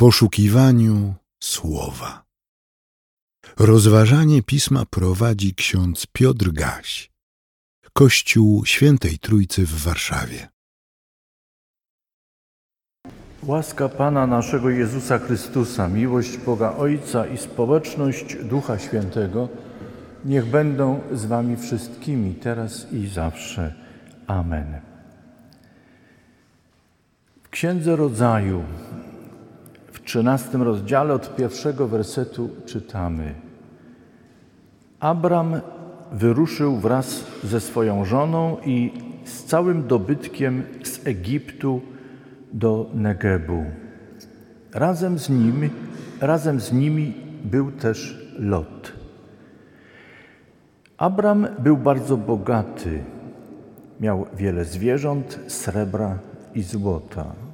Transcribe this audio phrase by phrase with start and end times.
[0.00, 2.24] poszukiwaniu słowa.
[3.58, 7.10] Rozważanie pisma prowadzi ksiądz Piotr Gaś,
[7.92, 10.48] Kościół Świętej Trójcy w Warszawie.
[13.42, 19.48] Łaska Pana naszego Jezusa Chrystusa, miłość Boga Ojca i społeczność Ducha Świętego
[20.24, 23.74] niech będą z Wami wszystkimi, teraz i zawsze.
[24.26, 24.80] Amen.
[27.42, 28.64] W Księdze Rodzaju,
[30.08, 33.34] w trzynastym rozdziale od pierwszego wersetu czytamy:
[35.00, 35.60] Abram
[36.12, 38.92] wyruszył wraz ze swoją żoną i
[39.24, 41.80] z całym dobytkiem z Egiptu
[42.52, 43.64] do Negebu.
[44.74, 45.70] Razem z nimi,
[46.20, 48.92] razem z nimi był też Lot.
[50.98, 53.04] Abram był bardzo bogaty.
[54.00, 56.18] Miał wiele zwierząt, srebra
[56.54, 57.47] i złota.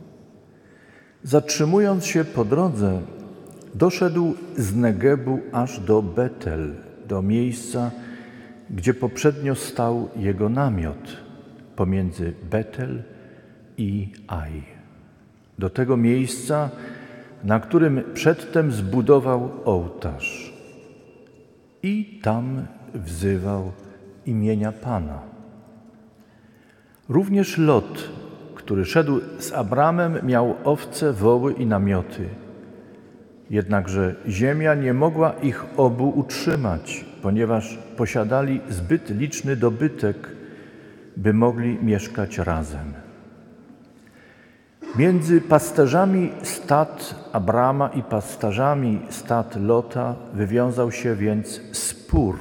[1.25, 3.01] Zatrzymując się po drodze,
[3.75, 6.75] doszedł z Negebu aż do Betel,
[7.09, 7.91] do miejsca,
[8.71, 11.17] gdzie poprzednio stał jego namiot
[11.77, 13.03] pomiędzy Betel
[13.79, 14.65] i Aj.
[15.59, 16.71] Do tego miejsca,
[17.45, 20.55] na którym przedtem zbudował ołtarz.
[21.83, 23.73] I tam wzywał
[24.27, 25.23] imienia Pana.
[27.09, 28.11] Również Lot,
[28.65, 32.29] który szedł z Abramem, miał owce, woły i namioty.
[33.51, 40.17] Jednakże ziemia nie mogła ich obu utrzymać, ponieważ posiadali zbyt liczny dobytek,
[41.17, 42.95] by mogli mieszkać razem.
[44.97, 52.39] Między pasterzami stad Abrama i pasterzami stad Lota wywiązał się więc spór,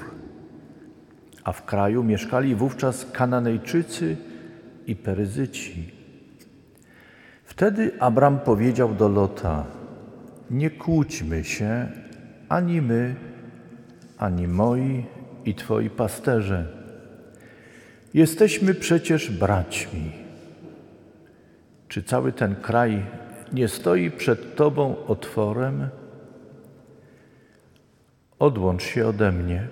[1.43, 4.17] a w kraju mieszkali wówczas Kananejczycy
[4.87, 6.02] i Peryzyci.
[7.53, 9.65] Wtedy Abram powiedział do Lota:
[10.49, 11.87] Nie kłóćmy się,
[12.49, 13.15] ani my,
[14.17, 15.05] ani moi
[15.45, 16.65] i twoi pasterze.
[18.13, 20.11] Jesteśmy przecież braćmi.
[21.87, 23.05] Czy cały ten kraj
[23.51, 25.89] nie stoi przed Tobą otworem?
[28.39, 29.67] Odłącz się ode mnie.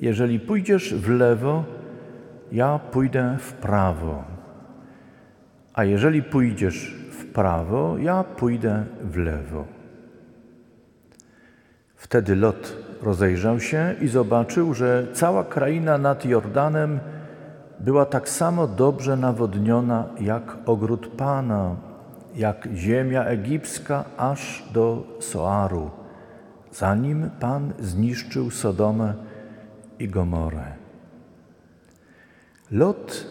[0.00, 1.64] Jeżeli pójdziesz w lewo,
[2.52, 4.31] ja pójdę w prawo.
[5.74, 9.64] A jeżeli pójdziesz w prawo, ja pójdę w lewo.
[11.96, 17.00] Wtedy Lot rozejrzał się i zobaczył, że cała kraina nad Jordanem
[17.80, 21.76] była tak samo dobrze nawodniona jak ogród Pana,
[22.34, 25.90] jak ziemia egipska aż do Soaru,
[26.72, 29.14] zanim Pan zniszczył Sodomę
[29.98, 30.72] i Gomorę.
[32.70, 33.26] Lot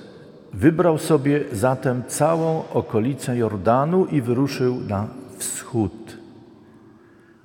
[0.53, 5.07] wybrał sobie zatem całą okolicę Jordanu i wyruszył na
[5.37, 6.17] wschód.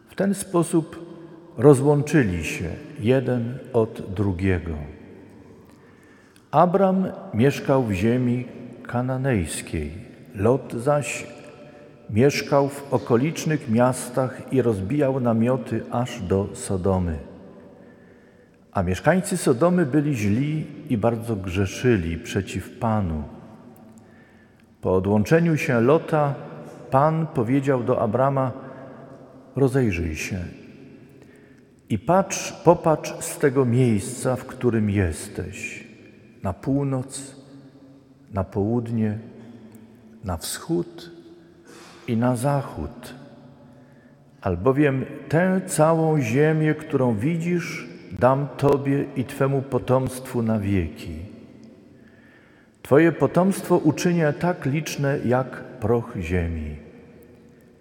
[0.09, 1.07] W ten sposób
[1.59, 2.69] rozłączyli się
[3.01, 4.75] jeden od drugiego.
[6.51, 8.45] Abram mieszkał w ziemi
[8.87, 9.93] kananejskiej,
[10.35, 11.27] Lot zaś
[12.11, 17.19] mieszkał w okolicznych miastach i rozbijał namioty aż do Sodomy.
[18.77, 23.23] A mieszkańcy Sodomy byli źli i bardzo grzeszyli przeciw Panu.
[24.81, 26.35] Po odłączeniu się Lota,
[26.91, 28.53] Pan powiedział do Abrama:
[29.57, 30.39] Rozejrzyj się
[31.89, 35.85] i patrz, popatrz z tego miejsca, w którym jesteś,
[36.43, 37.37] na północ,
[38.33, 39.19] na południe,
[40.25, 41.11] na wschód
[42.09, 43.15] i na zachód.
[44.41, 51.19] Albowiem tę całą ziemię, którą widzisz, dam Tobie i Twemu potomstwu na wieki.
[52.83, 56.77] Twoje potomstwo uczynię tak liczne jak proch ziemi.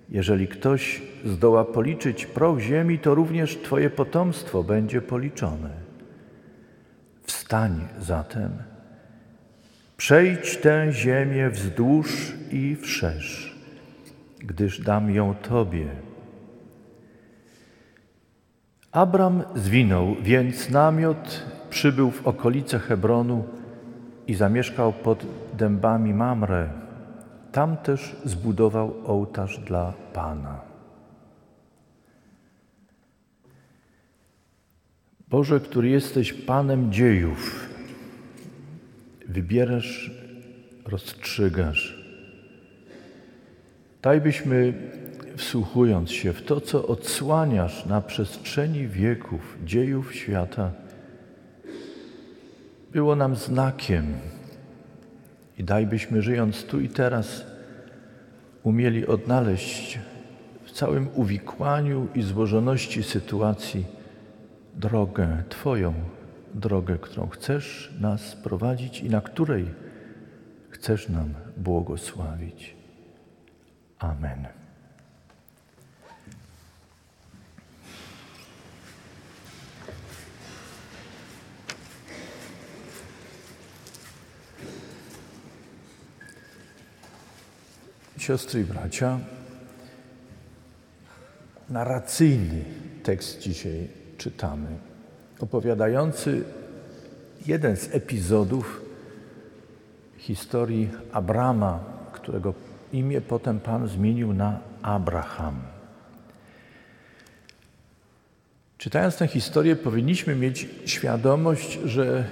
[0.09, 5.69] Jeżeli ktoś zdoła policzyć proch ziemi, to również Twoje potomstwo będzie policzone.
[7.23, 8.51] Wstań zatem,
[9.97, 13.55] przejdź tę ziemię wzdłuż i wszerz,
[14.39, 15.87] gdyż dam ją Tobie.
[18.95, 23.43] Abram zwinął więc namiot, przybył w okolice Hebronu
[24.27, 25.25] i zamieszkał pod
[25.57, 26.69] dębami Mamre.
[27.51, 30.61] Tam też zbudował ołtarz dla Pana.
[35.29, 37.69] Boże, który jesteś Panem dziejów,
[39.27, 40.11] wybierasz,
[40.85, 42.05] rozstrzygasz.
[44.01, 44.73] Daj byśmy,
[45.35, 50.71] wsłuchując się w to, co odsłaniasz na przestrzeni wieków, dziejów świata,
[52.91, 54.05] było nam znakiem.
[55.57, 57.45] I daj byśmy, żyjąc tu i teraz,
[58.63, 59.99] umieli odnaleźć
[60.63, 63.85] w całym uwikłaniu i złożoności sytuacji
[64.75, 65.93] drogę, Twoją
[66.53, 69.65] drogę, którą chcesz nas prowadzić i na której
[70.69, 72.75] chcesz nam błogosławić.
[73.99, 74.64] Amen.
[88.25, 89.19] Siostry i bracia,
[91.69, 92.63] narracyjny
[93.03, 93.87] tekst dzisiaj
[94.17, 94.67] czytamy,
[95.39, 96.43] opowiadający
[97.45, 98.81] jeden z epizodów
[100.17, 101.79] historii Abrama,
[102.13, 102.53] którego
[102.93, 105.61] imię potem Pan zmienił na Abraham.
[108.77, 112.25] Czytając tę historię, powinniśmy mieć świadomość, że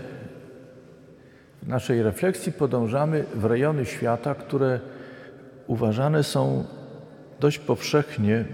[1.63, 4.80] w naszej refleksji podążamy w rejony świata, które
[5.68, 6.65] uważane są
[7.39, 8.45] dość powszechnie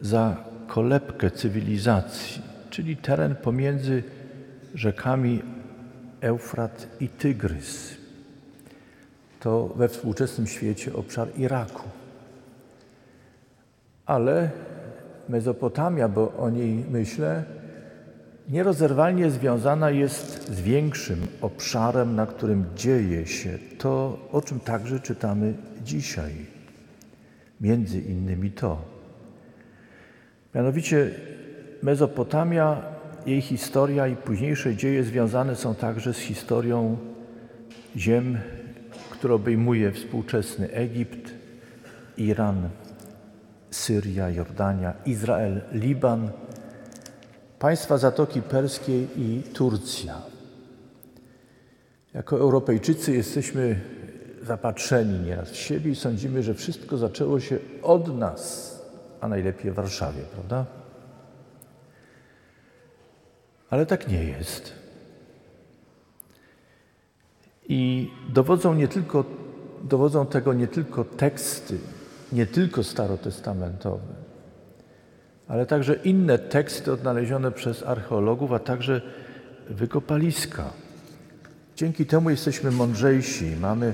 [0.00, 0.36] za
[0.66, 4.02] kolebkę cywilizacji, czyli teren pomiędzy
[4.74, 5.42] rzekami
[6.20, 7.96] Eufrat i Tygrys.
[9.40, 11.88] To we współczesnym świecie obszar Iraku.
[14.06, 14.50] Ale
[15.28, 17.44] Mezopotamia, bo o niej myślę,
[18.48, 25.54] nierozerwalnie związana jest z większym obszarem, na którym dzieje się to, o czym także czytamy
[25.84, 26.32] dzisiaj.
[27.60, 28.78] Między innymi to.
[30.54, 31.10] Mianowicie
[31.82, 32.82] Mezopotamia,
[33.26, 36.96] jej historia i późniejsze dzieje związane są także z historią
[37.96, 38.38] ziem,
[39.10, 41.30] które obejmuje współczesny Egipt,
[42.16, 42.68] Iran,
[43.70, 46.30] Syria, Jordania, Izrael, Liban,
[47.60, 50.22] państwa Zatoki Perskiej i Turcja.
[52.14, 53.80] Jako Europejczycy jesteśmy
[54.42, 58.74] zapatrzeni nieraz w siebie i sądzimy, że wszystko zaczęło się od nas,
[59.20, 60.66] a najlepiej w Warszawie, prawda?
[63.70, 64.72] Ale tak nie jest.
[67.68, 69.24] I dowodzą, nie tylko,
[69.82, 71.78] dowodzą tego nie tylko teksty,
[72.32, 74.19] nie tylko starotestamentowe,
[75.50, 79.00] ale także inne teksty odnalezione przez archeologów, a także
[79.70, 80.64] wykopaliska.
[81.76, 83.92] Dzięki temu jesteśmy mądrzejsi, mamy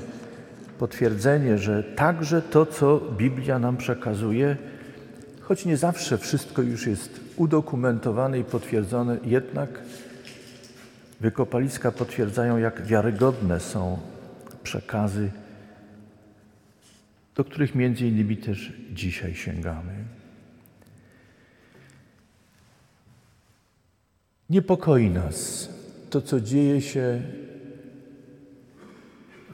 [0.79, 4.57] potwierdzenie, że także to, co Biblia nam przekazuje,
[5.41, 9.69] choć nie zawsze wszystko już jest udokumentowane i potwierdzone, jednak
[11.21, 13.99] wykopaliska potwierdzają, jak wiarygodne są
[14.63, 15.31] przekazy,
[17.35, 20.06] do których między innymi też dzisiaj sięgamy.
[24.51, 25.69] Niepokoi nas
[26.11, 27.23] to, co dzieje się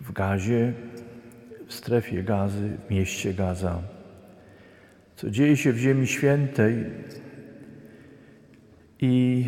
[0.00, 0.72] w Gazie,
[1.66, 3.82] w strefie Gazy, w mieście Gaza,
[5.16, 6.84] co dzieje się w Ziemi Świętej
[9.00, 9.46] i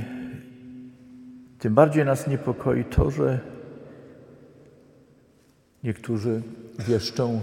[1.58, 3.40] tym bardziej nas niepokoi to, że
[5.84, 6.42] niektórzy
[6.78, 7.40] wieszczą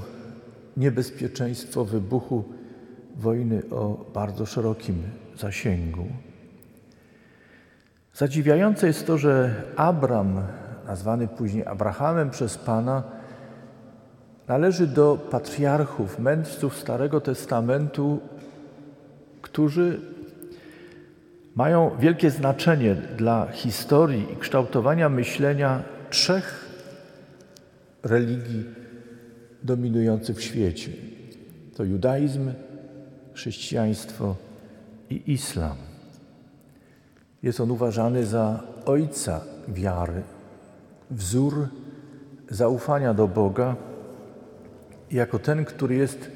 [0.77, 2.43] niebezpieczeństwo wybuchu
[3.15, 5.03] wojny o bardzo szerokim
[5.37, 6.05] zasięgu.
[8.13, 10.41] Zadziwiające jest to, że Abram,
[10.87, 13.03] nazwany później Abrahamem przez Pana,
[14.47, 18.19] należy do patriarchów, mędrców Starego Testamentu,
[19.41, 20.01] którzy
[21.55, 26.65] mają wielkie znaczenie dla historii i kształtowania myślenia trzech
[28.03, 28.65] religii
[29.63, 30.91] dominujących w świecie.
[31.75, 32.51] To judaizm,
[33.33, 34.35] chrześcijaństwo
[35.09, 35.90] i islam.
[37.43, 40.21] Jest on uważany za ojca wiary,
[41.11, 41.67] wzór
[42.49, 43.75] zaufania do Boga,
[45.11, 46.31] jako ten, który jest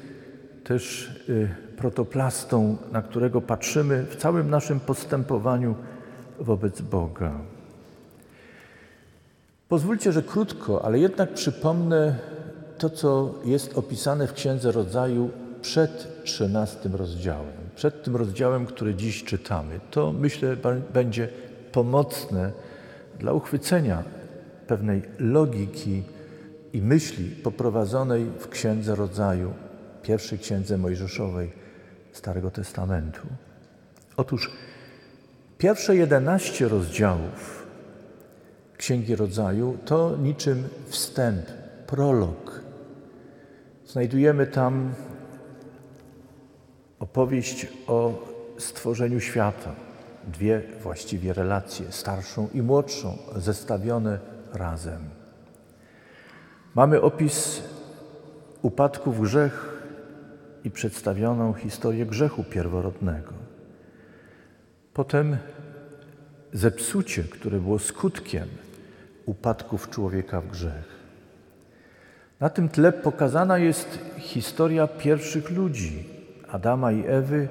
[0.64, 5.74] też y, protoplastą, na którego patrzymy w całym naszym postępowaniu
[6.40, 7.32] wobec Boga.
[9.68, 12.18] Pozwólcie, że krótko, ale jednak przypomnę
[12.78, 15.30] to, co jest opisane w Księdze Rodzaju
[15.66, 19.80] przed trzynastym rozdziałem, przed tym rozdziałem, który dziś czytamy.
[19.90, 20.56] To myślę
[20.94, 21.28] będzie
[21.72, 22.52] pomocne
[23.18, 24.04] dla uchwycenia
[24.66, 26.02] pewnej logiki
[26.72, 29.54] i myśli poprowadzonej w Księdze Rodzaju,
[30.02, 31.52] pierwszej Księdze Mojżeszowej
[32.12, 33.26] Starego Testamentu.
[34.16, 34.50] Otóż
[35.58, 37.66] pierwsze jedenaście rozdziałów
[38.76, 41.46] Księgi Rodzaju to niczym wstęp,
[41.86, 42.60] prolog.
[43.86, 44.94] Znajdujemy tam
[47.00, 48.26] opowieść o
[48.58, 49.74] stworzeniu świata,
[50.26, 54.18] dwie właściwie relacje, starszą i młodszą, zestawione
[54.52, 55.00] razem.
[56.74, 57.62] Mamy opis
[58.62, 59.82] upadku w grzech
[60.64, 63.32] i przedstawioną historię grzechu pierworodnego.
[64.94, 65.36] Potem
[66.52, 68.48] zepsucie, które było skutkiem
[69.26, 70.96] upadków człowieka w grzech.
[72.40, 76.15] Na tym tle pokazana jest historia pierwszych ludzi,
[76.56, 77.48] Adama i Ewy,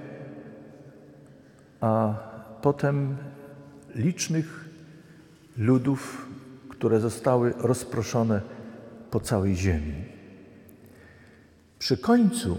[1.82, 2.14] a
[2.62, 3.18] potem
[3.96, 4.66] licznych
[5.58, 6.28] ludów,
[6.70, 8.42] które zostały rozproszone
[9.12, 10.04] po całej ziemi.
[11.80, 12.58] Przy końcu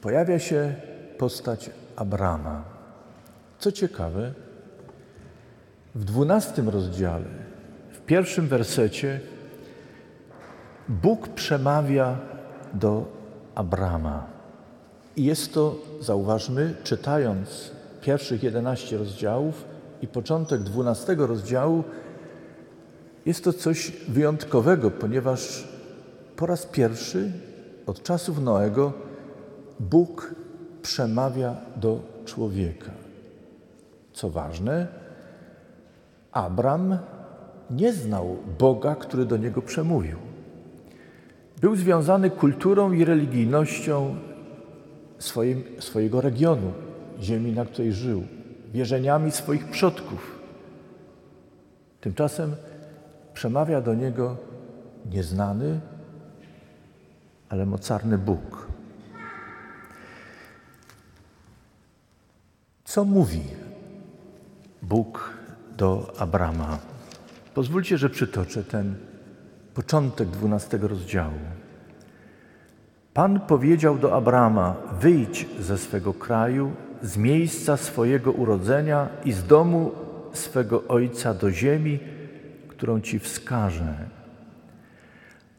[0.00, 0.74] pojawia się
[1.18, 2.64] postać Abrama.
[3.58, 4.32] Co ciekawe,
[5.94, 7.30] w dwunastym rozdziale,
[7.92, 9.20] w pierwszym wersecie,
[10.88, 12.18] Bóg przemawia
[12.74, 13.06] do
[13.54, 14.31] Abrama.
[15.16, 19.64] I jest to, zauważmy, czytając pierwszych 11 rozdziałów
[20.02, 21.84] i początek 12 rozdziału,
[23.26, 25.68] jest to coś wyjątkowego, ponieważ
[26.36, 27.32] po raz pierwszy
[27.86, 28.92] od czasów Noego
[29.80, 30.34] Bóg
[30.82, 32.90] przemawia do człowieka.
[34.12, 34.86] Co ważne,
[36.32, 36.98] Abram
[37.70, 40.18] nie znał Boga, który do niego przemówił.
[41.60, 44.16] Był związany kulturą i religijnością
[45.22, 46.72] swoim, swojego regionu,
[47.20, 48.26] ziemi, na której żył,
[48.72, 50.40] wierzeniami swoich przodków.
[52.00, 52.56] Tymczasem
[53.34, 54.36] przemawia do niego
[55.10, 55.80] nieznany,
[57.48, 58.66] ale mocarny Bóg.
[62.84, 63.42] Co mówi
[64.82, 65.34] Bóg
[65.76, 66.78] do Abrama?
[67.54, 68.94] Pozwólcie, że przytoczę ten
[69.74, 71.61] początek dwunastego rozdziału.
[73.14, 79.92] Pan powiedział do Abrama: Wyjdź ze swego kraju, z miejsca swojego urodzenia i z domu
[80.32, 81.98] swego ojca do ziemi,
[82.68, 83.94] którą ci wskażę.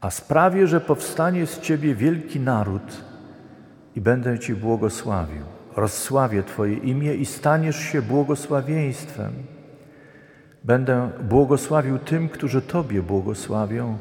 [0.00, 3.04] A sprawię, że powstanie z ciebie wielki naród
[3.96, 5.42] i będę ci błogosławił.
[5.76, 9.32] Rozsławię Twoje imię i staniesz się błogosławieństwem.
[10.64, 13.98] Będę błogosławił tym, którzy Tobie błogosławią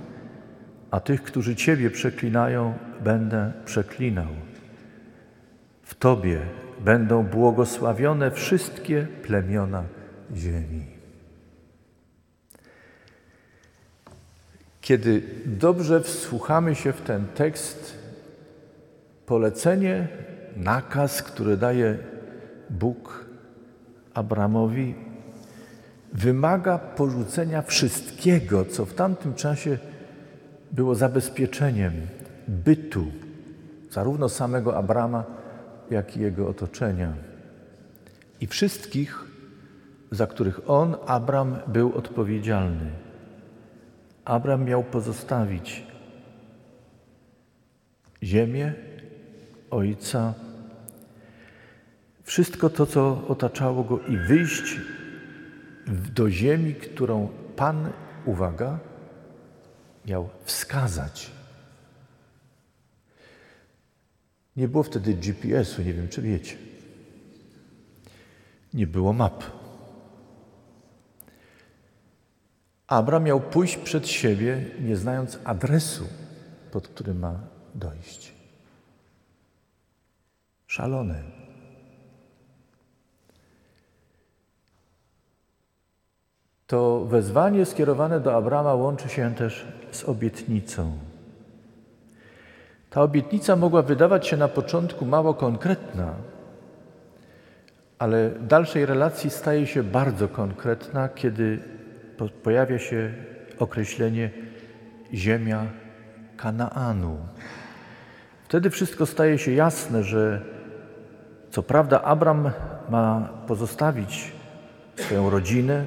[0.94, 2.74] a tych, którzy Ciebie przeklinają,
[3.04, 4.28] będę przeklinał.
[5.84, 6.42] W Tobie
[6.80, 9.84] będą błogosławione wszystkie plemiona
[10.36, 10.86] ziemi.
[14.82, 17.98] Kiedy dobrze wsłuchamy się w ten tekst,
[19.26, 20.08] polecenie,
[20.56, 21.98] nakaz, który daje
[22.70, 23.26] Bóg
[24.14, 24.96] Abramowi,
[26.14, 29.78] wymaga porzucenia wszystkiego, co w tamtym czasie
[30.74, 31.94] było zabezpieczeniem
[32.48, 33.06] bytu
[33.92, 35.24] zarówno samego Abrama,
[35.92, 37.14] jak i jego otoczenia.
[38.42, 39.26] I wszystkich,
[40.12, 42.92] za których on, Abram, był odpowiedzialny.
[44.26, 45.88] Abram miał pozostawić
[48.24, 48.74] ziemię,
[49.72, 50.34] ojca,
[52.24, 54.82] wszystko to, co otaczało go, i wyjść
[56.16, 57.90] do ziemi, którą Pan,
[58.26, 58.80] uwaga,
[60.06, 61.32] miał wskazać.
[64.56, 66.58] Nie było wtedy GPS-u, nie wiem czy wiecie.
[68.74, 69.44] Nie było map.
[72.88, 76.08] Abram miał pójść przed siebie, nie znając adresu,
[76.72, 77.40] pod którym ma
[77.76, 78.34] dojść.
[80.68, 81.43] Szalone.
[86.68, 90.92] To wezwanie skierowane do Abrama łączy się też z obietnicą.
[92.90, 96.14] Ta obietnica mogła wydawać się na początku mało konkretna,
[98.00, 101.60] ale w dalszej relacji staje się bardzo konkretna, kiedy
[102.44, 103.14] pojawia się
[103.60, 104.30] określenie
[105.14, 105.66] ziemia
[106.38, 107.18] Kanaanu.
[108.44, 110.42] Wtedy wszystko staje się jasne, że
[111.52, 112.52] co prawda Abram
[112.90, 114.32] ma pozostawić
[114.96, 115.86] swoją rodzinę,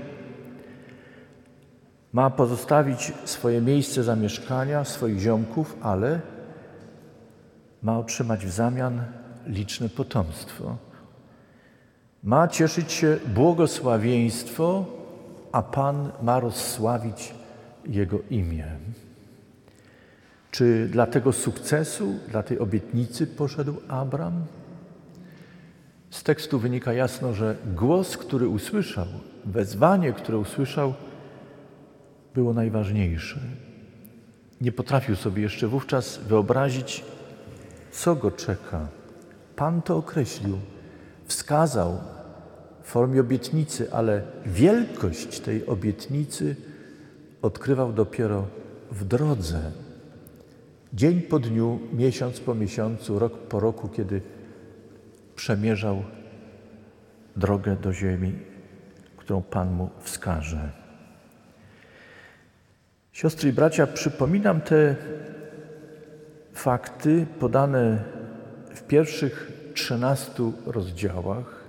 [2.17, 6.21] ma pozostawić swoje miejsce zamieszkania, swoich ziomków, ale
[7.83, 9.05] ma otrzymać w zamian
[9.47, 10.77] liczne potomstwo.
[12.23, 14.85] Ma cieszyć się błogosławieństwo,
[15.53, 17.35] a Pan ma rozsławić
[17.87, 18.67] Jego imię.
[20.51, 24.45] Czy dla tego sukcesu, dla tej obietnicy poszedł Abram?
[26.11, 29.07] Z tekstu wynika jasno, że głos, który usłyszał,
[29.45, 30.95] wezwanie, które usłyszał,
[32.37, 33.41] było najważniejsze.
[34.61, 37.05] Nie potrafił sobie jeszcze wówczas wyobrazić,
[37.93, 38.89] co go czeka.
[39.57, 40.59] Pan to określił,
[41.25, 41.99] wskazał
[42.83, 46.57] w formie obietnicy, ale wielkość tej obietnicy
[47.43, 48.47] odkrywał dopiero
[48.93, 49.73] w drodze.
[50.93, 54.23] Dzień po dniu, miesiąc po miesiącu, rok po roku, kiedy
[55.37, 56.03] przemierzał
[57.37, 58.33] drogę do ziemi,
[59.17, 60.86] którą Pan mu wskaże.
[63.17, 64.97] Siostry i bracia, przypominam te
[66.53, 68.05] fakty podane
[68.75, 71.65] w pierwszych trzynastu rozdziałach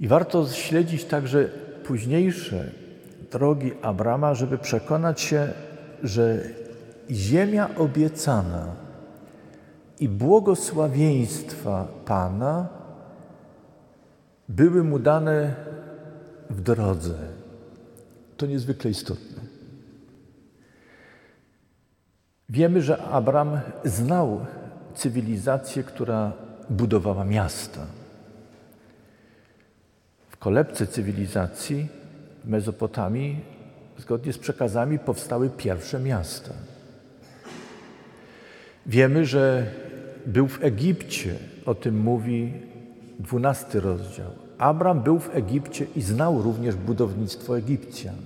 [0.00, 1.48] i warto śledzić także
[1.84, 2.70] późniejsze
[3.32, 5.48] drogi Abrama, żeby przekonać się,
[6.02, 6.42] że
[7.10, 8.66] ziemia obiecana
[10.00, 12.68] i błogosławieństwa Pana
[14.48, 15.54] były mu dane
[16.50, 17.14] w drodze.
[18.36, 19.33] To niezwykle istotne.
[22.48, 24.46] Wiemy, że Abram znał
[24.94, 26.32] cywilizację, która
[26.70, 27.86] budowała miasta.
[30.28, 31.88] W kolebce cywilizacji
[32.44, 33.40] w Mezopotamii,
[33.98, 36.50] zgodnie z przekazami, powstały pierwsze miasta.
[38.86, 39.66] Wiemy, że
[40.26, 41.34] był w Egipcie,
[41.66, 42.52] o tym mówi
[43.18, 44.30] dwunasty rozdział.
[44.58, 48.16] Abram był w Egipcie i znał również budownictwo Egipcjan.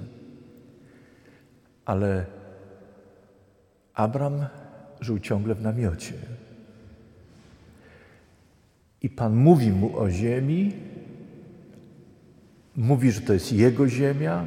[1.85, 2.27] Ale
[3.99, 4.47] Abram
[5.00, 6.14] żył ciągle w namiocie.
[9.02, 10.73] I Pan mówi mu o ziemi,
[12.76, 14.45] mówi, że to jest jego ziemia.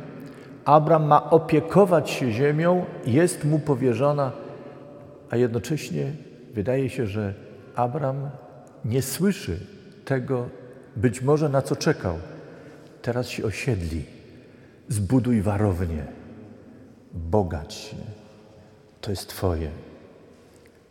[0.66, 4.32] Abram ma opiekować się ziemią, jest mu powierzona,
[5.30, 6.12] a jednocześnie
[6.54, 7.34] wydaje się, że
[7.76, 8.30] Abram
[8.86, 9.60] nie słyszy
[10.06, 10.50] tego,
[10.96, 12.16] być może na co czekał.
[13.02, 14.04] Teraz się osiedli,
[14.88, 16.06] zbuduj warownię,
[17.14, 18.21] bogać się.
[19.02, 19.72] To jest Twoje.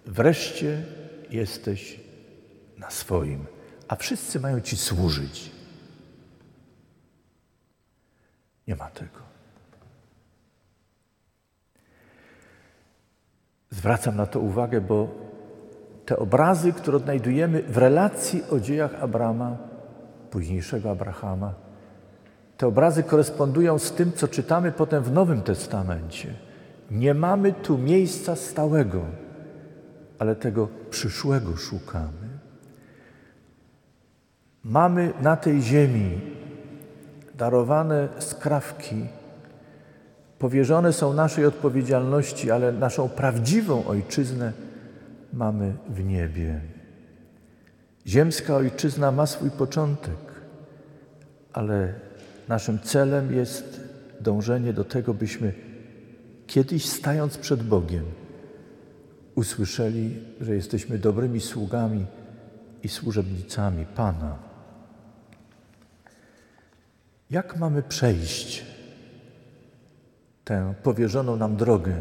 [0.07, 0.83] Wreszcie
[1.31, 2.01] jesteś
[2.79, 3.47] na swoim,
[3.89, 5.51] a wszyscy mają Ci służyć.
[8.69, 9.21] Nie ma tego.
[13.71, 15.09] Zwracam na to uwagę, bo
[16.07, 19.57] te obrazy, które odnajdujemy w relacji o dziejach Abrama,
[20.31, 21.55] późniejszego Abrahama,
[22.57, 26.50] te obrazy korespondują z tym, co czytamy potem w Nowym Testamencie.
[26.91, 29.05] Nie mamy tu miejsca stałego,
[30.19, 32.29] ale tego przyszłego szukamy.
[34.65, 36.21] Mamy na tej ziemi
[37.35, 39.07] darowane skrawki,
[40.39, 44.53] powierzone są naszej odpowiedzialności, ale naszą prawdziwą ojczyznę
[45.33, 46.61] mamy w niebie.
[48.07, 50.17] Ziemska ojczyzna ma swój początek,
[51.53, 51.95] ale
[52.49, 53.81] naszym celem jest
[54.21, 55.70] dążenie do tego, byśmy
[56.51, 58.05] kiedyś stając przed Bogiem
[59.35, 62.07] usłyszeli, że jesteśmy dobrymi sługami
[62.83, 64.39] i służebnicami Pana.
[67.31, 68.65] Jak mamy przejść
[70.45, 71.97] tę powierzoną nam drogę?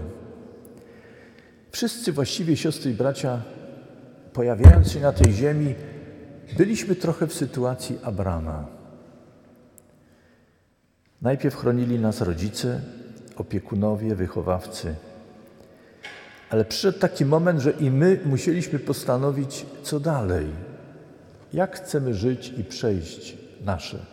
[1.72, 3.42] Wszyscy właściwie siostry i bracia,
[4.34, 5.76] pojawiając się na tej ziemi,
[6.58, 8.68] byliśmy trochę w sytuacji Abrama.
[11.22, 12.82] Najpierw chronili nas rodzice,
[13.40, 14.96] opiekunowie, wychowawcy.
[16.50, 20.46] Ale przyszedł taki moment, że i my musieliśmy postanowić, co dalej.
[21.54, 24.06] Jak chcemy żyć i przejść nasze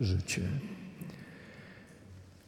[0.00, 0.42] życie.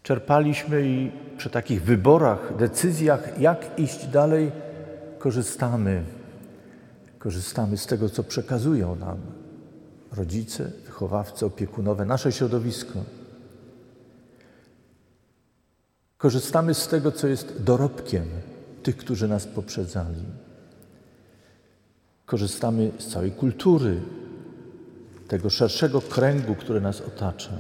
[0.03, 4.53] Czerpaliśmy i przy takich wyborach, decyzjach, jak iść dalej,
[5.19, 6.03] korzystamy.
[7.19, 9.19] Korzystamy z tego, co przekazują nam
[10.17, 12.99] rodzice, wychowawcy, opiekunowe, nasze środowisko.
[16.19, 18.25] Korzystamy z tego, co jest dorobkiem
[18.83, 20.25] tych, którzy nas poprzedzali.
[22.27, 24.01] Korzystamy z całej kultury,
[25.29, 27.53] tego szerszego kręgu, który nas otacza.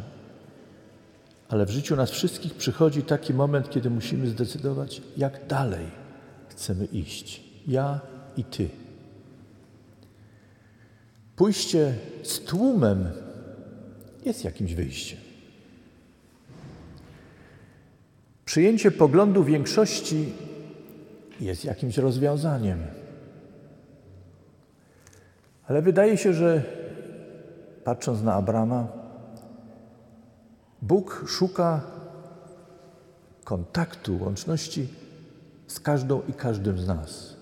[1.48, 5.86] Ale w życiu nas wszystkich przychodzi taki moment, kiedy musimy zdecydować, jak dalej
[6.48, 7.44] chcemy iść.
[7.66, 8.00] Ja
[8.36, 8.68] i Ty.
[11.36, 13.10] Pójście z tłumem
[14.24, 15.27] jest jakimś wyjściem.
[18.48, 20.32] Przyjęcie poglądu większości
[21.40, 22.78] jest jakimś rozwiązaniem.
[25.66, 26.62] Ale wydaje się, że
[27.84, 28.88] patrząc na Abrama,
[30.82, 31.80] Bóg szuka
[33.44, 34.88] kontaktu, łączności
[35.66, 37.36] z każdą i każdym z nas.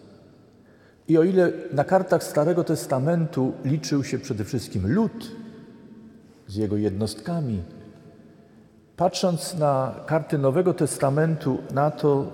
[1.08, 5.32] I o ile na kartach Starego Testamentu liczył się przede wszystkim lud
[6.46, 7.62] z jego jednostkami,
[8.96, 12.32] patrząc na karty Nowego Testamentu, na to,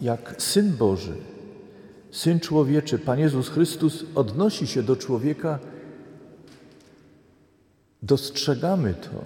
[0.00, 1.16] jak Syn Boży,
[2.10, 5.58] Syn Człowieczy, Pan Jezus Chrystus odnosi się do człowieka,
[8.02, 9.24] dostrzegamy to,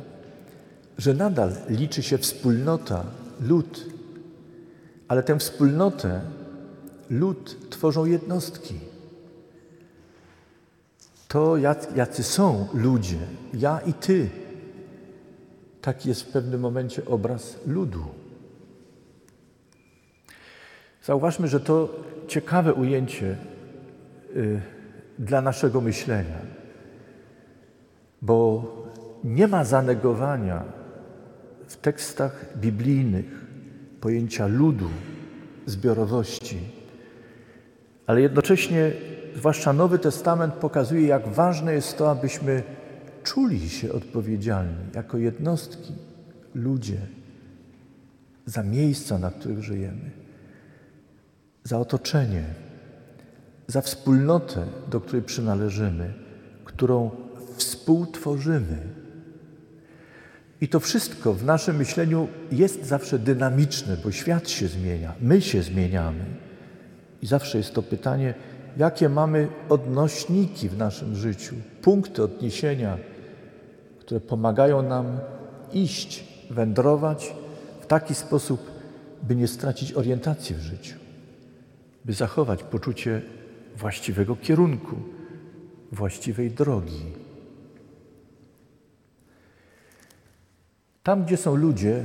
[0.98, 3.04] że nadal liczy się wspólnota,
[3.40, 3.86] lud,
[5.08, 6.20] ale tę wspólnotę
[7.10, 8.74] lud tworzą jednostki.
[11.28, 11.56] To,
[11.96, 13.18] jacy są ludzie,
[13.54, 14.39] ja i ty.
[15.82, 18.04] Taki jest w pewnym momencie obraz ludu.
[21.02, 21.88] Zauważmy, że to
[22.28, 23.36] ciekawe ujęcie
[24.36, 24.60] y,
[25.18, 26.38] dla naszego myślenia,
[28.22, 28.64] bo
[29.24, 30.64] nie ma zanegowania
[31.66, 33.26] w tekstach biblijnych
[34.00, 34.88] pojęcia ludu,
[35.66, 36.58] zbiorowości,
[38.06, 38.92] ale jednocześnie,
[39.36, 42.62] zwłaszcza Nowy Testament pokazuje, jak ważne jest to, abyśmy
[43.34, 45.92] czuli się odpowiedzialni jako jednostki,
[46.54, 46.98] ludzie,
[48.46, 50.10] za miejsca, na których żyjemy,
[51.64, 52.44] za otoczenie,
[53.66, 56.14] za wspólnotę, do której przynależymy,
[56.64, 57.10] którą
[57.56, 58.78] współtworzymy.
[60.60, 65.62] I to wszystko w naszym myśleniu jest zawsze dynamiczne, bo świat się zmienia, my się
[65.62, 66.24] zmieniamy.
[67.22, 68.34] I zawsze jest to pytanie,
[68.76, 72.98] jakie mamy odnośniki w naszym życiu, punkty odniesienia,
[74.10, 75.18] które pomagają nam
[75.72, 77.34] iść, wędrować
[77.80, 78.70] w taki sposób,
[79.22, 80.98] by nie stracić orientacji w życiu,
[82.04, 83.22] by zachować poczucie
[83.76, 84.96] właściwego kierunku,
[85.92, 87.02] właściwej drogi.
[91.02, 92.02] Tam, gdzie są ludzie,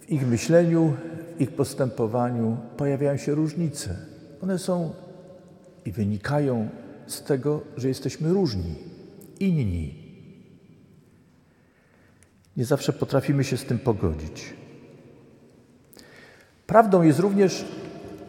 [0.00, 0.94] w ich myśleniu,
[1.36, 3.96] w ich postępowaniu pojawiają się różnice.
[4.42, 4.92] One są
[5.84, 6.68] i wynikają
[7.06, 8.74] z tego, że jesteśmy różni,
[9.40, 10.01] inni.
[12.56, 14.54] Nie zawsze potrafimy się z tym pogodzić.
[16.66, 17.64] Prawdą jest również,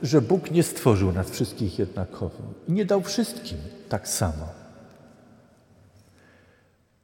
[0.02, 3.58] że Bóg nie stworzył nas wszystkich jednakowo i nie dał wszystkim
[3.90, 4.48] tak samo.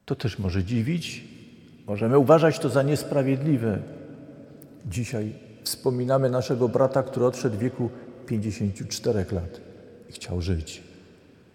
[0.04, 1.24] To też może dziwić,
[1.86, 3.78] możemy uważać to za niesprawiedliwe.
[4.86, 5.32] Dzisiaj
[5.64, 7.90] wspominamy naszego brata, który odszedł w wieku
[8.26, 9.60] 54 lat
[10.10, 10.82] i chciał żyć.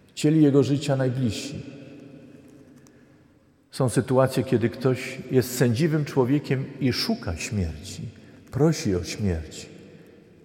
[0.08, 1.75] Chcieli jego życia najbliżsi.
[3.76, 8.02] Są sytuacje, kiedy ktoś jest sędziwym człowiekiem i szuka śmierci,
[8.50, 9.68] prosi o śmierć,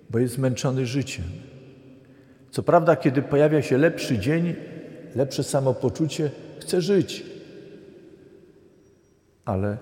[0.10, 1.26] bo jest zmęczony życiem.
[2.50, 4.56] Co prawda, kiedy pojawia się lepszy dzień,
[5.15, 7.24] lepsze samopoczucie, chce żyć.
[9.46, 9.78] Ale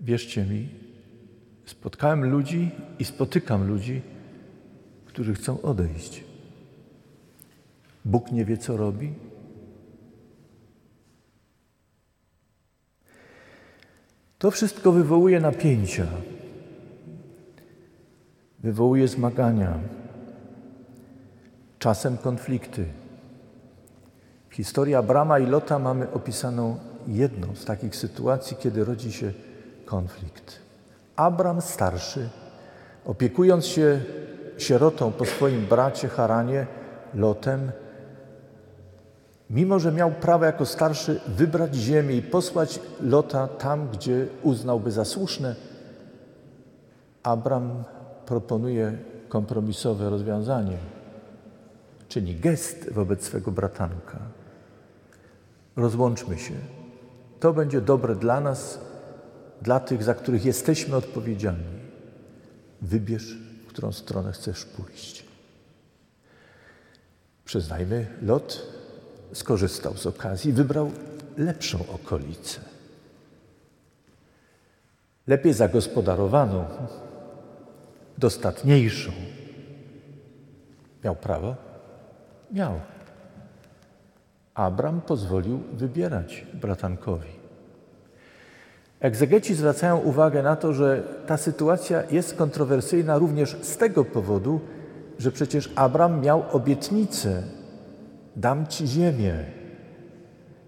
[0.00, 0.68] wierzcie mi,
[1.66, 4.02] spotkałem ludzi i spotykam ludzi,
[5.06, 6.24] którzy chcą odejść.
[8.04, 9.12] Bóg nie wie, co robi,
[14.40, 16.06] To wszystko wywołuje napięcia,
[18.58, 19.78] wywołuje zmagania,
[21.78, 22.84] czasem konflikty.
[24.48, 26.76] W historii Abrama i Lota mamy opisaną
[27.08, 29.32] jedną z takich sytuacji, kiedy rodzi się
[29.84, 30.58] konflikt.
[31.16, 32.28] Abram starszy,
[33.04, 34.00] opiekując się
[34.58, 36.66] sierotą po swoim bracie Haranie,
[37.14, 37.72] Lotem,
[39.50, 45.04] Mimo, że miał prawo jako starszy wybrać ziemię i posłać Lota tam, gdzie uznałby za
[45.04, 45.56] słuszne,
[47.22, 47.84] Abram
[48.26, 50.76] proponuje kompromisowe rozwiązanie,
[52.08, 54.18] czyni gest wobec swego bratanka.
[55.76, 56.54] Rozłączmy się.
[57.40, 58.80] To będzie dobre dla nas,
[59.62, 61.80] dla tych, za których jesteśmy odpowiedzialni.
[62.82, 65.24] Wybierz, w którą stronę chcesz pójść.
[67.44, 68.79] Przyznajmy, Lot
[69.32, 70.90] skorzystał z okazji, wybrał
[71.36, 72.60] lepszą okolicę.
[75.26, 76.64] Lepiej zagospodarowaną,
[78.18, 79.12] dostatniejszą.
[81.04, 81.56] Miał prawo?
[82.52, 82.80] Miał.
[84.54, 87.40] Abram pozwolił wybierać bratankowi.
[89.00, 94.60] Egzegeci zwracają uwagę na to, że ta sytuacja jest kontrowersyjna również z tego powodu,
[95.18, 97.42] że przecież Abram miał obietnicę
[98.36, 99.44] dam ci ziemię.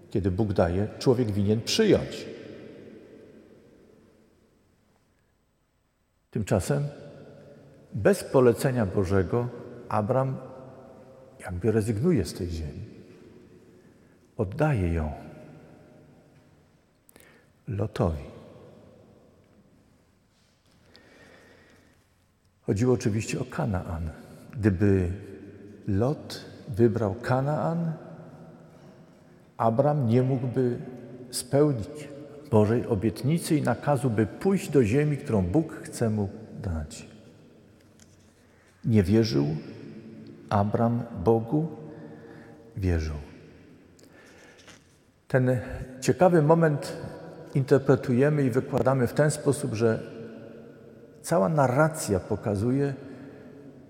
[0.09, 2.25] Kiedy Bóg daje, człowiek winien przyjąć.
[6.31, 6.83] Tymczasem
[7.93, 9.47] bez polecenia Bożego
[9.89, 10.37] Abram
[11.39, 12.85] jakby rezygnuje z tej ziemi.
[14.37, 15.11] Oddaje ją
[17.67, 18.23] Lotowi.
[22.61, 24.09] Chodziło oczywiście o Kanaan.
[24.53, 25.11] Gdyby
[25.87, 27.91] Lot wybrał Kanaan,
[29.57, 30.79] Abram nie mógłby
[31.31, 32.09] spełnić
[32.51, 36.29] Bożej obietnicy i nakazu, by pójść do ziemi, którą Bóg chce mu
[36.61, 37.07] dać.
[38.85, 39.47] Nie wierzył
[40.49, 41.67] Abram Bogu,
[42.77, 43.15] wierzył.
[45.27, 45.59] Ten
[46.01, 46.97] ciekawy moment
[47.55, 50.03] interpretujemy i wykładamy w ten sposób, że
[51.21, 52.93] cała narracja pokazuje,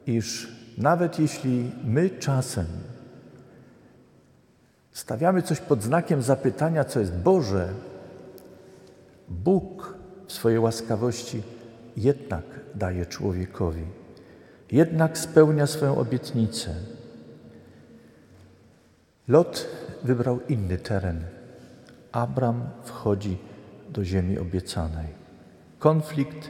[0.08, 2.66] iż nawet jeśli my czasem
[4.92, 7.74] stawiamy coś pod znakiem zapytania, co jest Boże,
[9.30, 11.44] Bóg w swojej łaskawości
[11.98, 12.44] jednak
[12.76, 13.84] daje człowiekowi,
[14.72, 16.76] jednak spełnia swoją obietnicę.
[19.28, 19.68] Lot
[20.04, 21.24] wybrał inny teren.
[22.12, 23.38] Abram wchodzi
[23.90, 25.08] do ziemi obiecanej.
[25.80, 26.50] Konflikt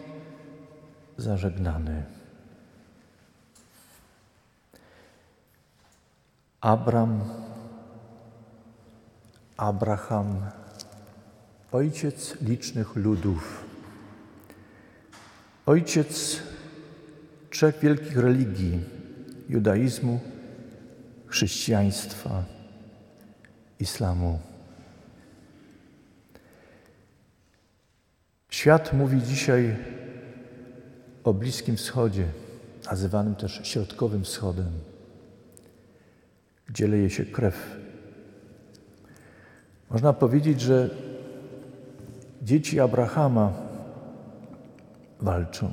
[1.18, 2.04] zażegnany.
[6.63, 7.21] Abram,
[9.58, 10.41] Abraham,
[11.71, 13.65] ojciec licznych ludów,
[15.65, 16.39] ojciec
[17.49, 18.80] trzech wielkich religii
[19.49, 20.19] judaizmu,
[21.26, 22.43] chrześcijaństwa,
[23.80, 24.39] islamu.
[28.49, 29.76] Świat mówi dzisiaj
[31.23, 32.26] o Bliskim Wschodzie,
[32.91, 34.92] nazywanym też Środkowym Wschodem,
[36.74, 37.78] gdzie leje się krew.
[39.90, 40.90] Można powiedzieć, że
[42.42, 43.54] dzieci Abrahama
[45.20, 45.72] walczą.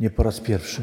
[0.00, 0.82] Nie po raz pierwszy.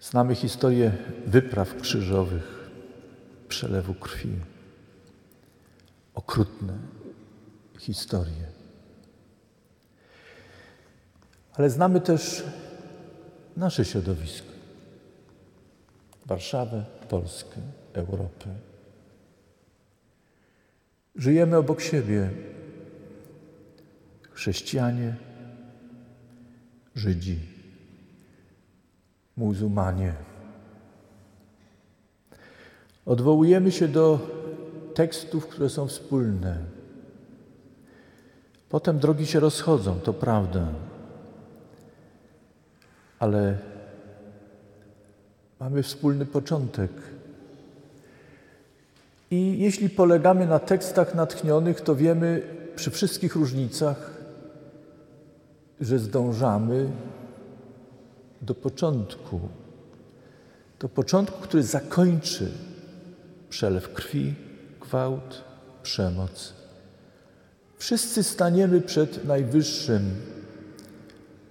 [0.00, 0.92] Znamy historię
[1.26, 2.70] wypraw krzyżowych,
[3.48, 4.32] przelewu krwi.
[6.14, 6.72] Okrutne
[7.78, 8.46] historie.
[11.54, 12.44] Ale znamy też
[13.56, 14.51] nasze środowisko.
[16.26, 17.60] Warszawę, Polskę,
[17.92, 18.46] Europę.
[21.16, 22.30] Żyjemy obok siebie.
[24.30, 25.16] Chrześcijanie,
[26.94, 27.38] Żydzi,
[29.36, 30.14] muzułmanie.
[33.06, 34.18] Odwołujemy się do
[34.94, 36.58] tekstów, które są wspólne.
[38.68, 40.68] Potem drogi się rozchodzą, to prawda.
[43.18, 43.58] Ale
[45.62, 46.90] mamy wspólny początek.
[49.30, 52.42] I jeśli polegamy na tekstach natchnionych, to wiemy
[52.76, 54.10] przy wszystkich różnicach,
[55.80, 56.90] że zdążamy
[58.40, 59.40] do początku.
[60.80, 62.50] Do początku, który zakończy
[63.50, 64.34] przelew krwi,
[64.80, 65.44] gwałt,
[65.82, 66.52] przemoc.
[67.78, 70.02] Wszyscy staniemy przed Najwyższym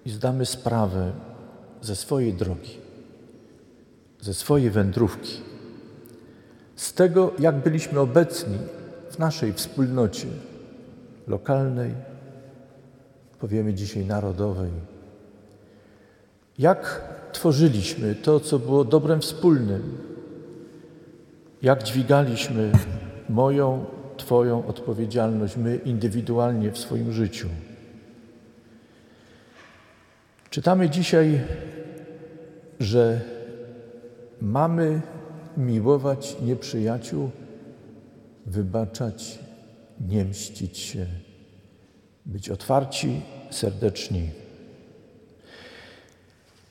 [0.06, 1.12] i zdamy sprawę
[1.82, 2.81] ze swojej drogi,
[4.22, 5.42] ze swojej wędrówki,
[6.76, 8.58] z tego, jak byliśmy obecni
[9.10, 10.28] w naszej wspólnocie
[11.28, 11.94] lokalnej,
[13.40, 14.72] powiemy dzisiaj narodowej.
[16.60, 19.98] Jak tworzyliśmy to, co było dobrem wspólnym,
[21.62, 22.72] jak dźwigaliśmy
[23.30, 23.86] moją,
[24.18, 27.48] Twoją odpowiedzialność, my indywidualnie w swoim życiu.
[30.50, 31.42] Czytamy dzisiaj,
[32.80, 33.22] że
[34.42, 35.02] mamy
[35.58, 37.30] miłować nieprzyjaciół,
[38.46, 39.40] wybaczać,
[40.08, 41.06] nie mścić się,
[42.26, 44.30] być otwarci, serdeczni.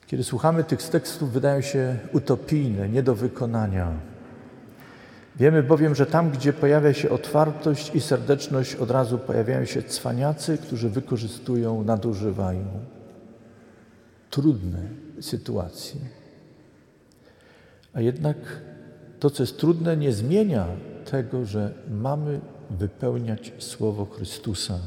[0.07, 3.93] Kiedy słuchamy tych tekstów, wydają się utopijne, nie do wykonania.
[5.37, 10.59] Wiemy bowiem, że tam, gdzie pojawia się otwartość i serdeczność, od razu pojawiają się cwaniacy,
[10.59, 12.65] którzy wykorzystują, nadużywają.
[14.31, 14.83] Trudne
[15.21, 16.20] sytuacje.
[17.93, 18.37] A jednak
[19.21, 20.67] to, co jest trudne, nie zmienia
[21.11, 24.79] tego, że mamy wypełniać słowo Chrystusa.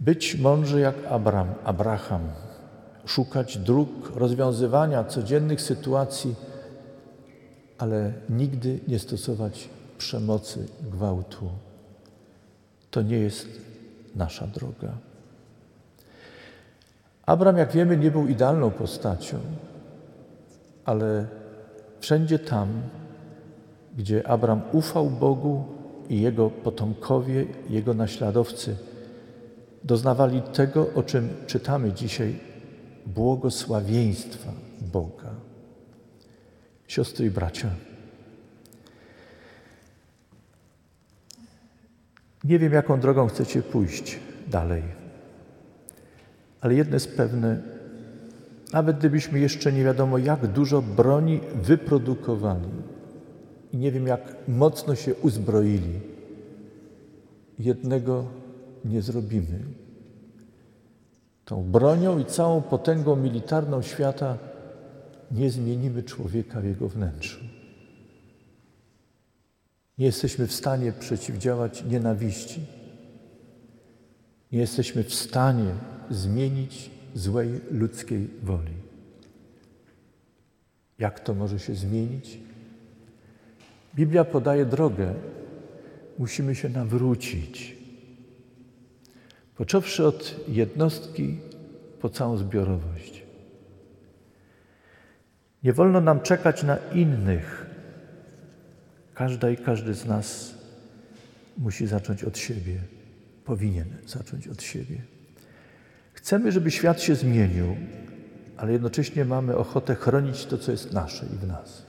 [0.00, 0.94] Być mądrzy jak
[1.64, 2.20] Abraham,
[3.06, 6.34] szukać dróg rozwiązywania codziennych sytuacji,
[7.78, 9.68] ale nigdy nie stosować
[9.98, 11.50] przemocy, gwałtu.
[12.90, 13.48] To nie jest
[14.14, 14.92] nasza droga.
[17.26, 19.38] Abram, jak wiemy, nie był idealną postacią,
[20.84, 21.26] ale
[22.02, 22.68] wszędzie tam,
[23.96, 25.64] gdzie Abram ufał Bogu
[26.08, 28.76] i jego potomkowie, jego naśladowcy,
[29.84, 32.38] doznawali tego, o czym czytamy dzisiaj,
[33.06, 34.52] błogosławieństwa
[34.92, 35.30] Boga.
[36.88, 37.68] Siostry i bracia,
[42.44, 44.82] nie wiem, jaką drogą chcecie pójść dalej,
[46.60, 47.60] ale jedno jest pewne,
[48.72, 52.68] nawet gdybyśmy jeszcze nie wiadomo jak dużo broni wyprodukowali
[53.72, 56.00] i nie wiem jak mocno się uzbroili,
[57.58, 58.24] jednego
[58.84, 59.58] nie zrobimy.
[61.44, 64.38] Tą bronią i całą potęgą militarną świata
[65.30, 67.44] nie zmienimy człowieka w jego wnętrzu.
[69.98, 72.60] Nie jesteśmy w stanie przeciwdziałać nienawiści.
[74.52, 75.74] Nie jesteśmy w stanie
[76.10, 78.74] zmienić złej ludzkiej woli.
[80.98, 82.38] Jak to może się zmienić?
[83.94, 85.14] Biblia podaje drogę.
[86.18, 87.76] Musimy się nawrócić.
[89.56, 91.38] Począwszy od jednostki
[92.00, 93.22] po całą zbiorowość.
[95.62, 97.66] Nie wolno nam czekać na innych.
[99.14, 100.54] Każda i każdy z nas
[101.58, 102.80] musi zacząć od siebie.
[103.44, 105.02] Powinien zacząć od siebie.
[106.12, 107.76] Chcemy, żeby świat się zmienił,
[108.56, 111.82] ale jednocześnie mamy ochotę chronić to, co jest nasze i w nas.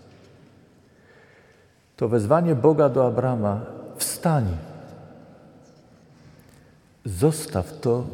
[1.98, 3.66] To wezwanie Boga do Abrama:
[3.98, 4.58] wstań,
[7.06, 8.08] zostaw to,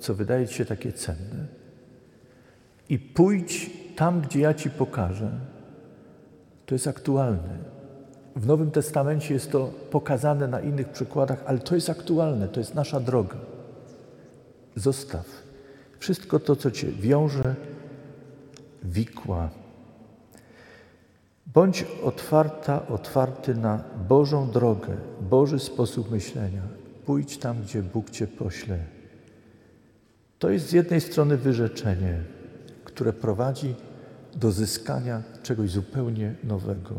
[0.00, 1.46] co wydaje ci się takie cenne,
[2.88, 5.30] i pójdź tam, gdzie ja ci pokażę.
[6.66, 7.76] To jest aktualne.
[8.36, 12.74] W Nowym Testamencie jest to pokazane na innych przykładach, ale to jest aktualne, to jest
[12.74, 13.36] nasza droga.
[14.76, 15.26] Zostaw
[15.98, 17.54] wszystko to, co cię wiąże,
[18.82, 19.50] wikła.
[21.54, 26.62] Bądź otwarta, otwarty na Bożą drogę, Boży sposób myślenia.
[27.06, 28.78] Pójdź tam, gdzie Bóg cię pośle.
[30.38, 32.22] To jest z jednej strony wyrzeczenie,
[32.84, 33.74] które prowadzi
[34.34, 36.94] do zyskania czegoś zupełnie nowego.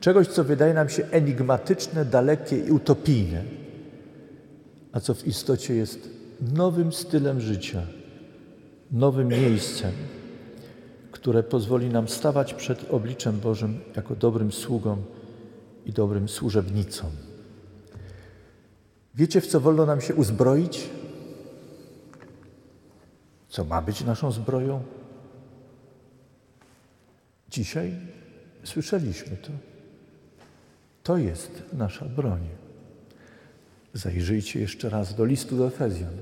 [0.00, 3.44] Czegoś, co wydaje nam się enigmatyczne, dalekie i utopijne,
[4.92, 7.82] a co w istocie jest nowym stylem życia,
[8.90, 9.92] nowym miejscem,
[11.10, 15.02] które pozwoli nam stawać przed obliczem Bożym jako dobrym sługą
[15.86, 17.10] i dobrym służebnicą.
[19.14, 20.90] Wiecie, w co wolno nam się uzbroić?
[23.48, 24.82] Co ma być naszą zbroją?
[27.50, 27.96] Dzisiaj
[28.64, 29.50] słyszeliśmy to.
[31.02, 32.48] To jest nasza broń.
[33.94, 36.14] Zajrzyjcie jeszcze raz do listu do Efezjan.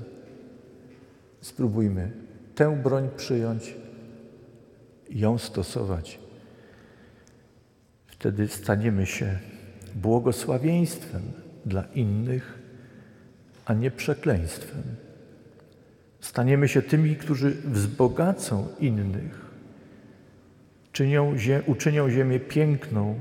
[1.41, 2.11] Spróbujmy
[2.55, 3.75] tę broń przyjąć
[5.09, 6.19] ją stosować.
[8.07, 9.39] Wtedy staniemy się
[9.95, 11.21] błogosławieństwem
[11.65, 12.59] dla innych,
[13.65, 14.83] a nie przekleństwem.
[16.21, 19.45] Staniemy się tymi, którzy wzbogacą innych,
[20.91, 23.19] czynią, uczynią ziemię piękną,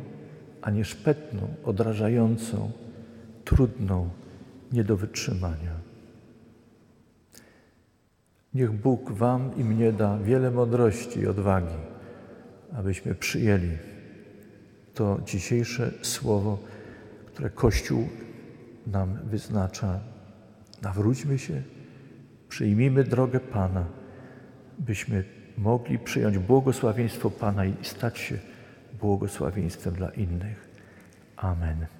[0.62, 2.70] a nie szpetną, odrażającą,
[3.44, 4.10] trudną,
[4.72, 5.88] nie do wytrzymania.
[8.54, 11.74] Niech Bóg Wam i mnie da wiele mądrości i odwagi,
[12.72, 13.78] abyśmy przyjęli
[14.94, 16.58] to dzisiejsze słowo,
[17.26, 18.08] które Kościół
[18.86, 20.00] nam wyznacza.
[20.82, 21.62] Nawróćmy się,
[22.48, 23.84] przyjmijmy drogę Pana,
[24.78, 25.24] byśmy
[25.58, 28.38] mogli przyjąć błogosławieństwo Pana i stać się
[29.00, 30.68] błogosławieństwem dla innych.
[31.36, 31.97] Amen.